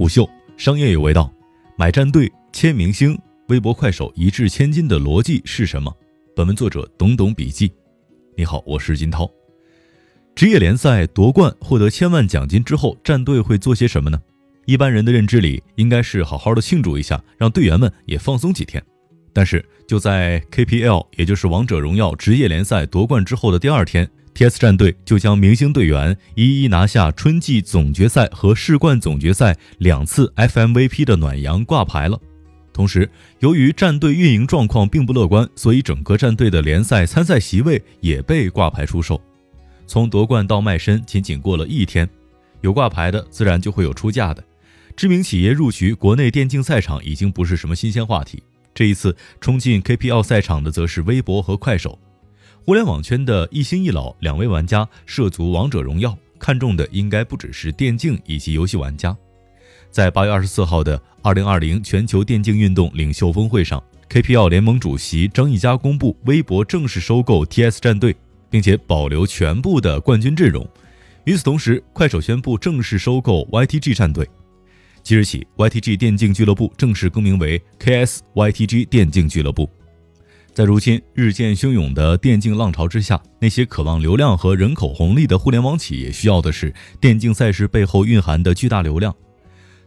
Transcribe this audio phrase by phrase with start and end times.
[0.00, 1.30] 虎嗅商业有味道，
[1.76, 3.18] 买战队、签明星，
[3.48, 5.94] 微博、快手一掷千金的逻辑是什么？
[6.34, 7.70] 本文作者懂懂笔记。
[8.34, 9.30] 你好，我是金涛。
[10.34, 14.18] 职业联赛夺冠获得千万奖金之后，战队会做些什么呢？
[14.64, 18.82] 一般人的认知里，应该是好好的庆祝一下，让队员们也放松几天。
[19.34, 32.18] 但是就在 KPL，也就是王者荣耀职业联赛夺冠之后的第二天，TS 战队就将明星队员一一拿下春季总决赛和世冠总决赛两次 FMVP 的暖阳挂牌了。
[32.72, 39.20] 同时，由于战队运营状况并不乐观，所以整个战队的联赛参赛席位也被挂牌出售。
[39.86, 42.08] 从夺冠到卖身，仅仅过了一天，
[42.60, 44.42] 有挂牌的，自然就会有出价的。
[44.96, 48.42] 知名企业入局国内电竞赛场已经不是什么新鲜话题。
[48.72, 51.98] 这一次冲进 KPL 赛场的，则是微博和快手。
[52.64, 59.16] 互联网圈的一新一老两位玩家涉足王者荣耀，看中的应该不只是电竞以及游戏玩家。
[59.90, 68.14] 在八月二十四号的二零二零全球电竞运动领袖峰会上，KPL 联盟主席张一佳公布，微博正式收购 TS 战队，
[68.48, 70.64] 并且保留全部的冠军阵容。
[71.24, 74.28] 与此同时，快手宣布正式收购 YTG 战队。
[75.02, 79.68] 即日起，YTG 电竞俱乐部正式更名为 KSYTG 电竞俱乐部。
[80.52, 89.14] 在如今日渐汹涌的电竞浪潮之下，那些渴望流量和人口红利的互联网企业需要的是电竞赛事背后蕴含的巨大流量。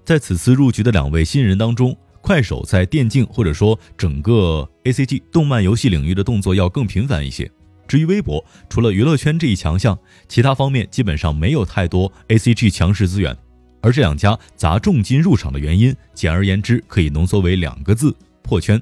[0.05, 7.49] 在此次入局的两位新人当中，快手在电竞或者说整个 ACG 动漫游戏领域的动作要更频繁一些。
[7.87, 9.97] 至于微博，除了娱乐圈这一强项，
[10.29, 13.37] 其他方面基本上没有太多 ACG 强势资源。
[13.81, 18.81] 而这两家砸重金入场的原因，简而言之，可以浓缩为两个字：破圈。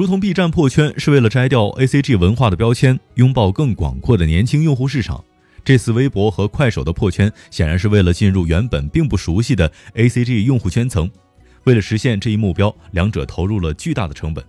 [0.00, 5.22] 如同 B 站破圈是为了摘掉 ACG 文化的标签，拥抱更广阔的年轻用户市场，
[5.62, 11.10] 这次微博和快手的破圈，显然是为了进入原本并不熟悉的 ACG 用户圈层。
[11.64, 14.42] 为了实现这一目标，两者投入了巨大的成本。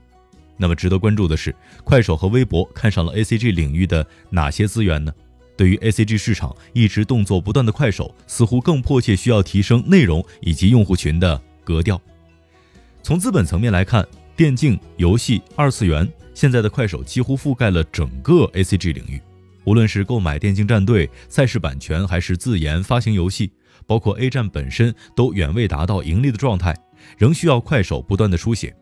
[0.55, 5.13] 那么，值得关注的是，快手和微博看上了 ACG 领域的哪些资源呢？
[5.57, 12.01] 对于 ACG 市场一直动作不断的快手，似乎更迫切需要提升内容以及用户群的格调。
[13.03, 14.07] 从资本层面来看，
[14.41, 19.21] 电竞、游戏、二次元，现在的快手几乎覆盖了整个 ACG 领域。
[19.65, 23.51] 无论是购买电竞战队、赛事版权，还是自研发行游戏，
[23.85, 26.75] 包括 A 站本身，都远未达到盈利的状态，
[27.19, 28.75] 仍需要快手不断的书写。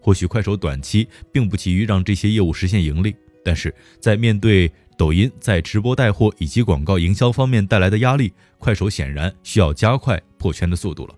[0.00, 11.14] 或许快手短期并不急于让这些业务实现盈利，但是在面对抖音在直播带货以及广告营销方面带来的压力，快手显然需要加快破圈的速度了。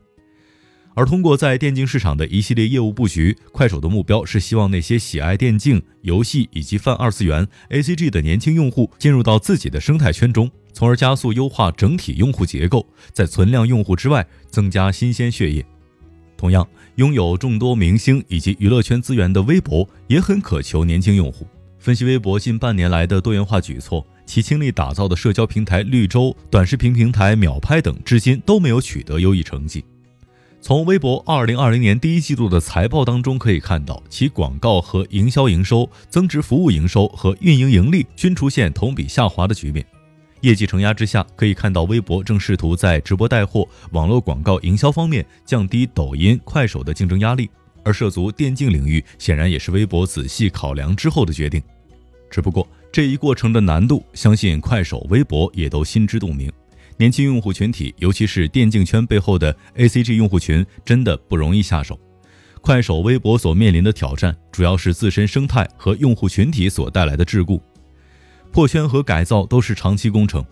[0.97, 15.63] 而通过在电竞市场的一系列业务布局，快手的目标是希望那些喜爱电竞游戏以及泛二次元 ACG 的年轻用户进入到自己的生态圈中，从而加速优化整体用户结构，在存量用户之外增加新鲜血液。
[16.35, 21.47] 同样，拥有众多明星以及娱乐圈资源的微博也很渴求年轻用户。
[21.79, 29.85] 分析微博近半年来的多元化举措，其倾力打造的社交平台绿洲、短视频平台秒拍等，至今都没有取得优异成绩。
[30.67, 39.87] 从微博二零二零年第一季度的财报当中可以看到，其广告和营销营收、增值服务营收和运营盈利均出现同比下滑的局面。
[40.41, 47.49] 业绩承压之下，可以看到微博正试图在直播带货、网络广告营销方面降低抖音、快手的竞争压力，
[47.85, 51.63] 而涉足电竞领域，显然也是微博仔细考量之后的决定。
[52.29, 56.53] 只不过这一过程的难度，相信快手、微博也都心知肚明。
[56.99, 61.99] 年轻用户群体，尤其是电竞圈背后的 ACG 用户群，真的不容易下手。
[62.61, 67.61] 快手、微博所面临的挑战，主要是自身生态和用户群体所带来的桎梏。
[68.51, 70.45] 破圈和改造都是长期工程。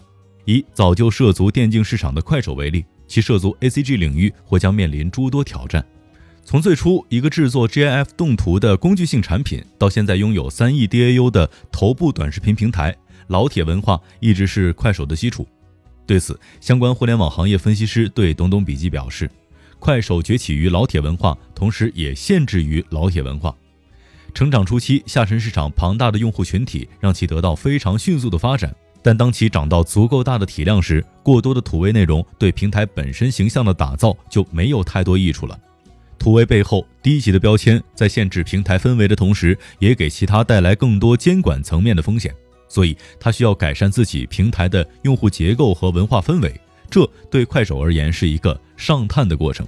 [0.45, 5.83] 以早就涉足电竞市场的快手为例，其涉足 ACG 领域或将面临诸多挑战。
[6.45, 12.95] 从最初一个制作 GIF 动图的工具性产品，到现在拥有三亿 DAU 的头部短视频平台，
[13.29, 15.49] 老铁文化一直是快手的基础。
[16.07, 19.31] 对此，相关互联网行业分析师对东东笔记表示，
[19.79, 23.55] 快手崛起于老铁文化，同时也限制于老铁文化。
[24.35, 35.59] 成长初期，下沉市场庞大的用户群体让其得到非常迅速的发展，但当其长到足够大的体量时，过多的土味内容对平台本身形象的打造就没有太多益处了。
[36.19, 42.35] 土味背后低级的标签，在限制平台氛围的同时，也给其他带来更多监管层面的风险。
[42.69, 46.53] 所以，它需要改善自己平台的用户结构和文化氛围。
[46.91, 49.67] 这对快手而言是一个上探的过程。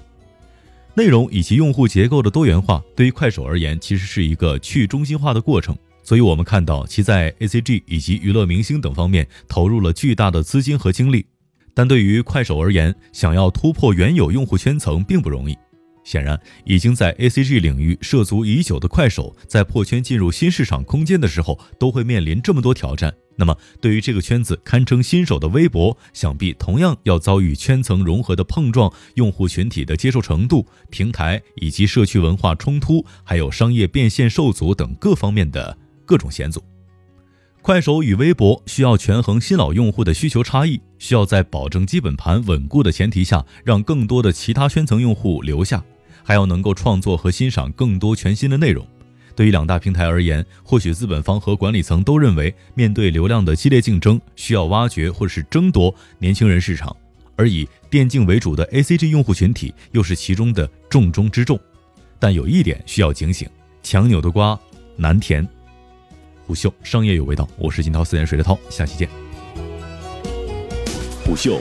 [0.94, 5.76] 内容以及用户结构的多元化，对于快手而言，其实是一个去中心化的过程。
[6.02, 11.26] 所以我们看到其在 ACG 以及娱乐明星等方面投入了巨大的资金和精力。
[11.74, 15.56] 但对于快手而言，想要突破原有用户圈层并不容易。
[16.06, 23.12] 显然，已经在 A C G 领域涉足已久的快手，在破圈进入新市场空间的时候，都会面临这么多挑战。
[23.34, 36.62] 那么，对于这个圈子堪称新手的微博，想必同样要遭遇圈层融合的碰撞、用户群体的接受程度、平台以及社区文化冲突，还有商业变现受阻等各方面的各种险阻。
[37.62, 45.84] 快手与微博需要权衡新老用户的需求差异，需要在保证基本盘稳固的前提下，让更多的其他圈层用户留下。
[46.26, 48.84] 还要能够创作和欣赏更多全新的内容。
[49.36, 56.94] 对于两大平台而言，或许资本方和管理层都认为，面对流量的激烈竞争，需要挖掘或是争夺年轻人市场，
[57.36, 61.60] 而以电竞为主的 A C G 用户群体又是其中的重中之重。
[62.18, 63.48] 但有一点需要警醒：
[63.84, 64.58] 强扭的瓜
[64.96, 65.46] 难甜。
[66.44, 69.08] 虎嗅商业有味道，我是金涛，四点水的涛，下期见。
[71.24, 71.60] 虎嗅。